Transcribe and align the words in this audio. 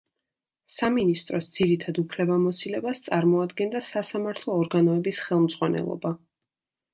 სამინისტროს 0.75 1.49
ძირითად 1.57 1.99
უფლებამოსილებას 2.03 3.03
წარმოადგენდა 3.09 3.83
სასამართლო 3.89 4.57
ორგანოების 4.63 5.21
ხელმძღვანელობა. 5.29 6.15